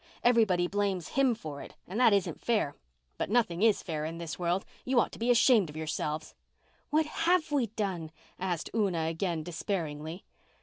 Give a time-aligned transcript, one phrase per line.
[0.23, 2.73] Everybody blames him for it, and that isn't fair.
[3.19, 4.65] But nothing is fair in this world.
[4.83, 6.33] You ought to be ashamed of yourselves."
[6.89, 8.09] "What have we done?"
[8.39, 10.25] asked Una again, despairingly.